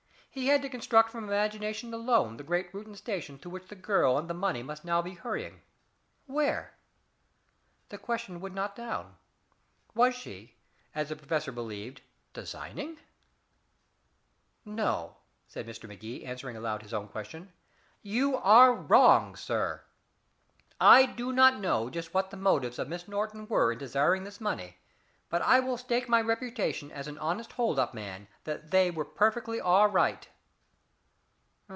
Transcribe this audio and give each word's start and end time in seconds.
He 0.33 0.47
had 0.47 0.61
to 0.61 0.69
construct 0.69 1.09
from 1.09 1.25
imagination 1.25 1.93
alone 1.93 2.37
the 2.37 2.45
great 2.45 2.71
Reuton 2.71 2.95
station 2.95 3.37
through 3.37 3.51
which 3.51 3.67
the 3.67 3.75
girl 3.75 4.17
and 4.17 4.29
the 4.29 4.33
money 4.33 4.63
must 4.63 4.85
now 4.85 5.01
be 5.01 5.15
hurrying 5.15 5.61
where? 6.25 6.77
The 7.89 7.97
question 7.97 8.39
would 8.39 8.55
not 8.55 8.73
down. 8.73 9.17
Was 9.93 10.15
she 10.15 10.55
as 10.95 11.09
the 11.09 11.17
professor 11.17 11.51
believed 11.51 11.99
designing? 12.33 12.97
"No," 14.63 15.17
said 15.49 15.67
Mr. 15.67 15.85
Magee, 15.89 16.23
answering 16.25 16.55
aloud 16.55 16.81
his 16.83 16.93
own 16.93 17.09
question. 17.09 17.51
"You 18.01 18.37
are 18.37 18.73
wrong, 18.73 19.35
sir. 19.35 19.83
I 20.79 21.07
do 21.07 21.33
not 21.33 21.59
know 21.59 21.89
just 21.89 22.13
what 22.13 22.29
the 22.31 22.37
motives 22.37 22.79
of 22.79 22.87
Miss 22.87 23.05
Norton 23.05 23.49
were 23.49 23.73
in 23.73 23.79
desiring 23.79 24.23
this 24.23 24.39
money, 24.39 24.77
but 25.29 25.41
I 25.41 25.61
will 25.61 25.77
stake 25.77 26.09
my 26.09 26.19
reputation 26.19 26.91
as 26.91 27.07
an 27.07 27.17
honest 27.17 27.53
hold 27.53 27.79
up 27.79 27.93
man 27.93 28.27
that 28.43 28.71
they 28.71 28.91
were 28.91 29.05
perfectly 29.05 29.61
all 29.61 29.87
right." 29.87 30.27